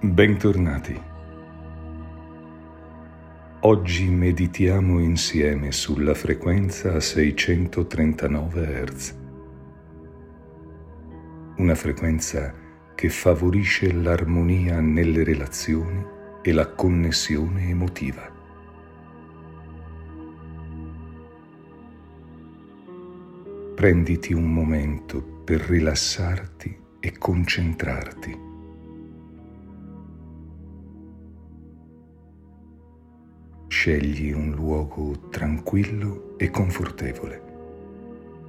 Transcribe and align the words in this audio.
Bentornati. 0.00 0.96
Oggi 3.62 4.08
meditiamo 4.08 5.00
insieme 5.00 5.72
sulla 5.72 6.14
frequenza 6.14 6.94
a 6.94 7.00
639 7.00 8.84
Hz. 8.84 9.16
Una 11.56 11.74
frequenza 11.74 12.54
che 12.94 13.08
favorisce 13.08 13.92
l'armonia 13.92 14.78
nelle 14.78 15.24
relazioni 15.24 16.00
e 16.42 16.52
la 16.52 16.68
connessione 16.68 17.68
emotiva. 17.68 18.32
Prenditi 23.74 24.32
un 24.32 24.52
momento 24.52 25.20
per 25.42 25.62
rilassarti 25.62 26.78
e 27.00 27.18
concentrarti. 27.18 28.46
Scegli 33.80 34.32
un 34.32 34.50
luogo 34.50 35.28
tranquillo 35.28 36.34
e 36.36 36.50
confortevole, 36.50 37.42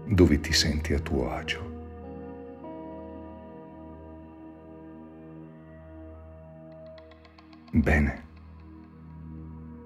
dove 0.08 0.39
ti 0.39 0.52
senti 0.52 0.95
a 0.95 0.99
tuo 0.99 1.30
agio. 1.30 1.61
Bene. 7.69 8.23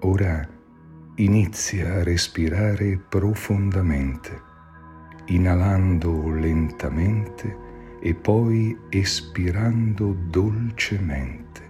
Ora 0.00 0.48
inizia 1.16 1.92
a 1.92 2.02
respirare 2.02 2.96
profondamente 2.96 4.40
inalando 5.26 6.30
lentamente 6.30 7.54
e 8.00 8.14
poi 8.14 8.74
espirando 8.88 10.16
dolcemente. 10.30 11.63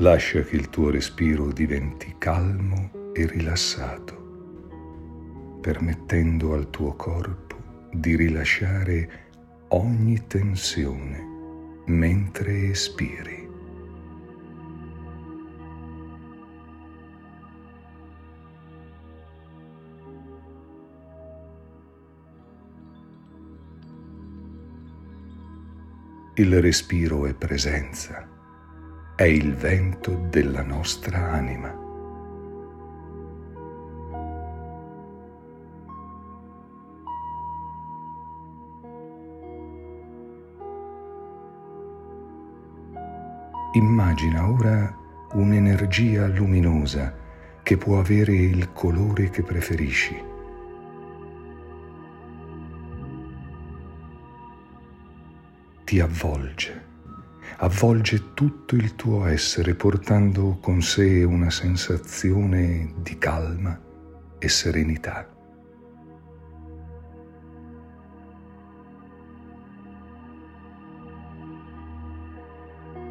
Lascia 0.00 0.42
che 0.42 0.56
il 0.56 0.68
tuo 0.68 0.90
respiro 0.90 1.50
diventi 1.50 2.16
calmo 2.18 3.12
e 3.14 3.26
rilassato, 3.26 5.58
permettendo 5.62 6.52
al 6.52 6.68
tuo 6.68 6.94
corpo 6.94 7.88
di 7.92 8.14
rilasciare 8.14 9.30
ogni 9.68 10.26
tensione 10.26 11.82
mentre 11.86 12.68
espiri. 12.68 13.48
Il 26.34 26.60
respiro 26.60 27.24
è 27.24 27.32
presenza 27.32 28.35
è 29.16 29.22
il 29.22 29.54
vento 29.54 30.26
della 30.28 30.62
nostra 30.62 31.32
anima. 31.32 31.74
Immagina 43.72 44.50
ora 44.50 44.94
un'energia 45.32 46.26
luminosa 46.26 47.14
che 47.62 47.78
può 47.78 47.98
avere 47.98 48.34
il 48.34 48.70
colore 48.74 49.30
che 49.30 49.42
preferisci. 49.42 50.22
Ti 55.84 56.00
avvolge 56.00 56.95
avvolge 57.58 58.34
tutto 58.34 58.74
il 58.74 58.94
tuo 58.96 59.26
essere 59.26 59.74
portando 59.74 60.58
con 60.60 60.82
sé 60.82 61.24
una 61.24 61.50
sensazione 61.50 62.92
di 63.00 63.16
calma 63.16 63.80
e 64.38 64.48
serenità. 64.48 65.30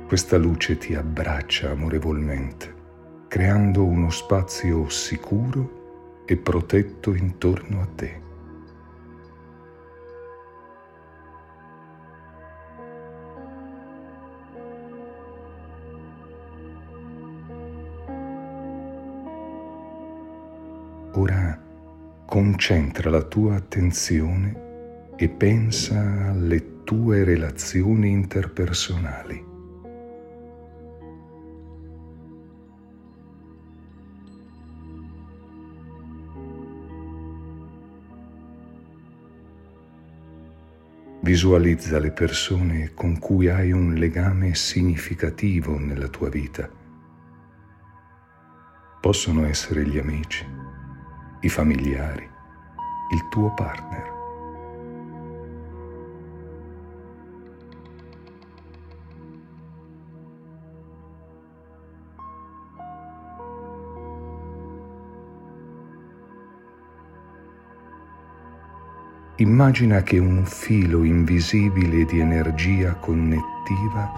Questa 0.07 0.37
luce 0.37 0.77
ti 0.77 0.93
abbraccia 0.93 1.71
amorevolmente, 1.71 2.73
creando 3.27 3.83
uno 3.83 4.11
spazio 4.11 4.87
sicuro 4.87 6.23
e 6.27 6.37
protetto 6.37 7.15
intorno 7.15 7.81
a 7.81 7.87
te. 7.95 8.24
Ora 21.17 21.57
concentra 22.25 23.09
la 23.09 23.21
tua 23.21 23.55
attenzione 23.55 25.13
e 25.15 25.29
pensa 25.29 26.27
alle 26.27 26.83
tue 26.83 27.23
relazioni 27.23 28.09
interpersonali. 28.09 29.45
Visualizza 41.21 41.97
le 41.97 42.11
persone 42.11 42.91
con 42.93 43.19
cui 43.19 43.47
hai 43.47 43.71
un 43.71 43.93
legame 43.93 44.53
significativo 44.53 45.79
nella 45.79 46.09
tua 46.09 46.27
vita. 46.27 46.69
Possono 48.99 49.45
essere 49.45 49.87
gli 49.87 49.97
amici, 49.97 50.45
i 51.45 51.49
familiari, 51.49 52.27
il 53.13 53.27
tuo 53.29 53.53
partner. 53.53 54.13
Immagina 69.37 70.01
che 70.01 70.17
un 70.17 70.45
filo 70.45 71.03
invisibile 71.03 72.05
di 72.05 72.19
energia 72.19 72.95
connettiva 72.95 74.11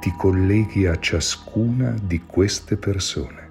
ti 0.00 0.12
colleghi 0.16 0.86
a 0.86 0.96
ciascuna 1.00 1.96
di 2.00 2.22
queste 2.24 2.76
persone. 2.76 3.47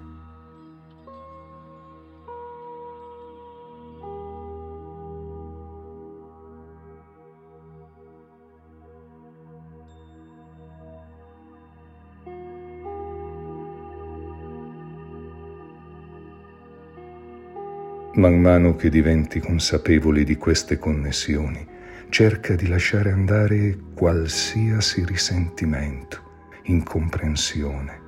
Man 18.18 18.40
mano 18.40 18.74
che 18.74 18.88
diventi 18.88 19.38
consapevole 19.38 20.24
di 20.24 20.34
queste 20.36 20.76
connessioni, 20.76 21.64
cerca 22.08 22.56
di 22.56 22.66
lasciare 22.66 23.12
andare 23.12 23.78
qualsiasi 23.94 25.04
risentimento, 25.04 26.20
incomprensione 26.64 28.00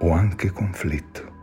o 0.00 0.10
anche 0.10 0.50
conflitto. 0.50 1.36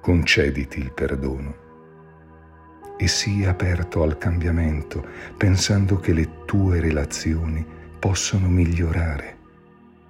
Concediti 0.00 0.78
il 0.78 0.92
perdono 0.92 1.65
e 2.96 3.08
sii 3.08 3.44
aperto 3.44 4.02
al 4.02 4.18
cambiamento, 4.18 5.04
pensando 5.36 5.98
che 5.98 6.12
le 6.12 6.44
tue 6.44 6.80
relazioni 6.80 7.64
possono 7.98 8.48
migliorare 8.48 9.36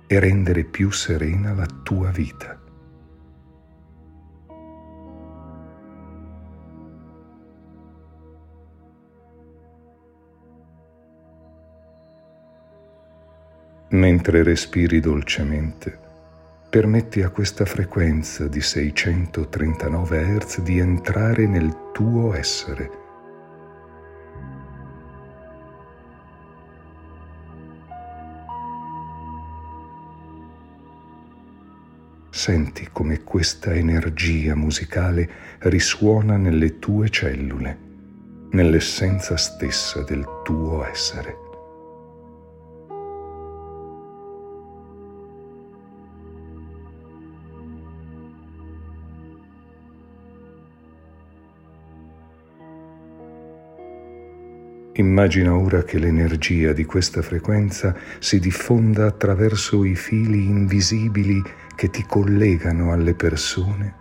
e 0.06 0.20
rendere 0.20 0.64
più 0.64 0.90
serena 0.90 1.52
la 1.52 1.66
tua 1.82 2.10
vita. 2.10 2.60
Mentre 13.88 14.42
respiri 14.42 15.00
dolcemente, 15.00 15.98
permetti 16.68 17.22
a 17.22 17.30
questa 17.30 17.64
frequenza 17.64 18.46
di 18.46 18.60
639 18.60 20.38
Hz 20.38 20.60
di 20.60 20.78
entrare 20.78 21.46
nel 21.46 21.85
tuo 21.96 22.34
essere. 22.34 22.90
Senti 32.28 32.86
come 32.92 33.22
questa 33.22 33.72
energia 33.72 34.54
musicale 34.54 35.26
risuona 35.60 36.36
nelle 36.36 36.78
tue 36.78 37.08
cellule, 37.08 37.78
nell'essenza 38.50 39.38
stessa 39.38 40.02
del 40.02 40.22
tuo 40.44 40.86
essere. 40.86 41.45
Immagina 54.98 55.54
ora 55.54 55.82
che 55.82 55.98
l'energia 55.98 56.72
di 56.72 56.86
questa 56.86 57.20
frequenza 57.20 57.94
si 58.18 58.38
diffonda 58.40 59.04
attraverso 59.04 59.84
i 59.84 59.94
fili 59.94 60.46
invisibili 60.46 61.42
che 61.74 61.90
ti 61.90 62.02
collegano 62.06 62.92
alle 62.92 63.14
persone 63.14 63.94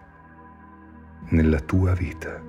nella 1.32 1.60
tua 1.60 1.94
vita. 1.94 2.42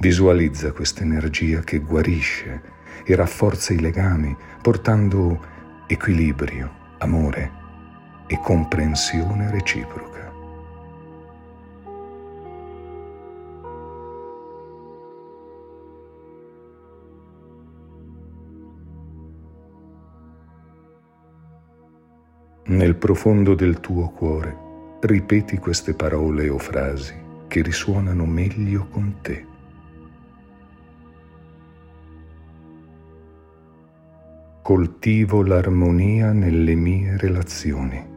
Visualizza 0.00 0.72
questa 0.72 1.02
energia 1.02 1.60
che 1.60 1.78
guarisce 1.78 2.60
e 3.06 3.14
rafforza 3.14 3.72
i 3.72 3.80
legami, 3.80 4.36
portando 4.60 5.40
equilibrio, 5.86 6.70
amore 6.98 7.60
e 8.32 8.40
comprensione 8.40 9.50
reciproca. 9.50 10.32
Nel 22.68 22.96
profondo 22.96 23.54
del 23.54 23.80
tuo 23.80 24.08
cuore 24.08 24.56
ripeti 25.00 25.58
queste 25.58 25.92
parole 25.92 26.48
o 26.48 26.56
frasi 26.56 27.14
che 27.48 27.60
risuonano 27.60 28.24
meglio 28.24 28.86
con 28.88 29.16
te. 29.20 29.46
Coltivo 34.62 35.42
l'armonia 35.42 36.32
nelle 36.32 36.74
mie 36.74 37.18
relazioni. 37.18 38.11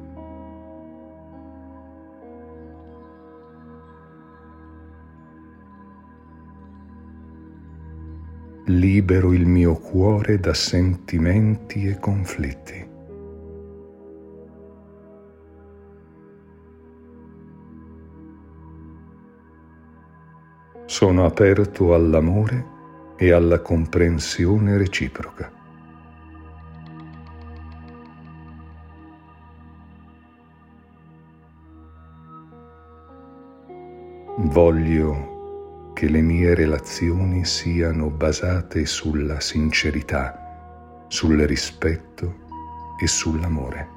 Libero 8.65 9.31
il 9.31 9.45
mio 9.45 9.75
cuore 9.75 10.39
da 10.39 10.53
sentimenti 10.53 11.85
e 11.87 11.99
conflitti. 11.99 12.93
Sono 20.85 21.25
aperto 21.25 21.93
all'amore 21.93 22.73
e 23.17 23.31
alla 23.31 23.59
comprensione 23.59 24.77
reciproca. 24.77 25.51
Voglio 34.37 35.34
che 35.95 36.09
le 36.09 36.19
mie 36.19 36.53
relazioni 36.53 37.45
siano 37.45 38.09
basate 38.09 38.85
sulla 38.85 39.39
sincerità, 39.39 41.05
sul 41.07 41.37
rispetto 41.37 42.35
e 42.99 43.07
sull'amore. 43.07 43.87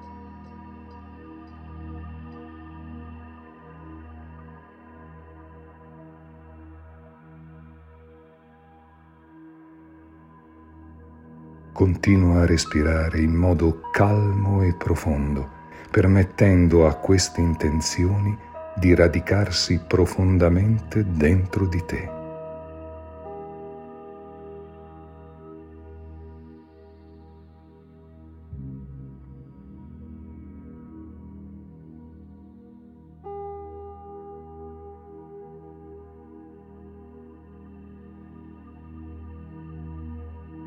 Continua 11.72 12.42
a 12.42 12.46
respirare 12.46 13.18
in 13.18 13.34
modo 13.34 13.80
calmo 13.90 14.62
e 14.62 14.72
profondo, 14.74 15.50
permettendo 15.90 16.86
a 16.86 16.94
queste 16.94 17.40
intenzioni 17.40 18.46
di 18.78 18.94
radicarsi 18.94 19.80
profondamente 19.86 21.04
dentro 21.06 21.66
di 21.66 21.84
te. 21.84 22.16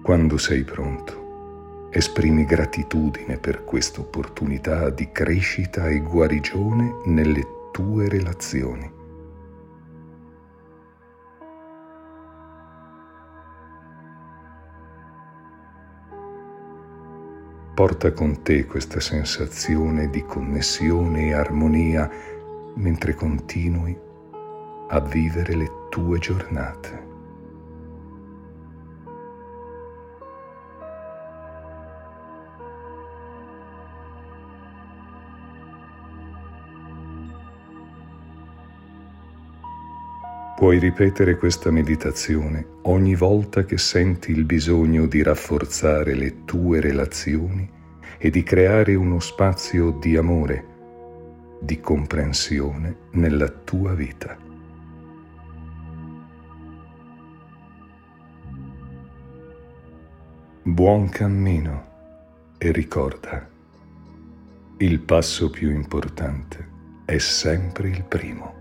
Quando 0.04 0.38
sei 0.38 0.64
pronto, 0.64 1.90
esprimi 1.92 2.44
gratitudine 2.44 3.38
per 3.38 3.64
questa 3.64 4.02
opportunità 4.02 4.90
di 4.90 5.10
crescita 5.12 5.88
e 5.88 6.00
guarigione 6.00 7.02
nelle 7.06 7.60
tue 7.72 8.08
relazioni. 8.10 9.00
Porta 17.74 18.12
con 18.12 18.44
te 18.44 18.66
questa 18.66 19.00
sensazione 19.00 20.10
di 20.10 20.24
connessione 20.24 21.28
e 21.28 21.34
armonia 21.34 22.10
mentre 22.76 23.16
continui 23.16 23.98
a 24.90 25.00
vivere 25.00 25.56
le 25.56 25.72
tue 25.90 26.20
giornate. 26.20 27.11
Puoi 40.62 40.78
ripetere 40.78 41.38
questa 41.38 41.72
meditazione 41.72 42.64
ogni 42.84 43.16
volta 43.16 43.66
che 43.66 43.80
senti 43.80 44.30
il 44.30 44.46
bisogno 44.46 45.08
di 45.08 45.24
rafforzare 45.24 46.14
le 46.14 46.46
tue 46.46 46.80
relazioni 46.80 47.68
e 48.20 48.30
di 48.30 48.44
creare 48.44 48.94
uno 48.94 49.20
spazio 49.20 49.90
di 49.90 50.16
amore, 50.16 50.66
di 51.60 51.80
comprensione 51.80 52.96
nella 53.14 53.50
tua 53.50 53.96
vita. 53.96 54.38
Buon 60.62 61.10
cammino 61.10 61.86
e 62.60 62.72
ricorda, 62.72 63.50
il 64.78 65.00
passo 65.00 65.50
più 65.50 65.72
importante 65.72 66.70
è 67.06 67.18
sempre 67.18 67.90
il 67.90 68.04
primo. 68.04 68.61